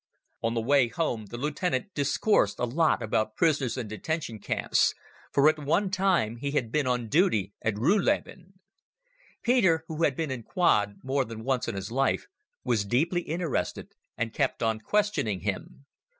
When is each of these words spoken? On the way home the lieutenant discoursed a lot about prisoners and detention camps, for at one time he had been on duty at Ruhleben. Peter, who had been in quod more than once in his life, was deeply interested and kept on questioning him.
On 0.41 0.55
the 0.55 0.63
way 0.63 0.87
home 0.87 1.27
the 1.27 1.37
lieutenant 1.37 1.93
discoursed 1.93 2.57
a 2.57 2.65
lot 2.65 3.03
about 3.03 3.35
prisoners 3.35 3.77
and 3.77 3.87
detention 3.87 4.39
camps, 4.39 4.95
for 5.31 5.47
at 5.47 5.59
one 5.59 5.91
time 5.91 6.37
he 6.37 6.49
had 6.53 6.71
been 6.71 6.87
on 6.87 7.07
duty 7.07 7.53
at 7.61 7.75
Ruhleben. 7.77 8.53
Peter, 9.43 9.83
who 9.87 10.01
had 10.01 10.15
been 10.15 10.31
in 10.31 10.41
quod 10.41 10.95
more 11.03 11.23
than 11.23 11.43
once 11.43 11.67
in 11.67 11.75
his 11.75 11.91
life, 11.91 12.25
was 12.63 12.83
deeply 12.83 13.21
interested 13.21 13.93
and 14.17 14.33
kept 14.33 14.63
on 14.63 14.79
questioning 14.79 15.41
him. 15.41 15.85